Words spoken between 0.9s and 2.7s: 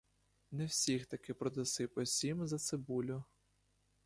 таки продаси по сім за